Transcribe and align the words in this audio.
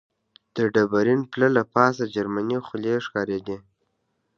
د 0.55 0.57
ډبرین 0.73 1.21
پله 1.31 1.47
له 1.55 1.63
پاسه 1.73 2.03
جرمنۍ 2.15 2.57
خولۍ 2.65 2.93
ښکارېدلې. 3.05 3.57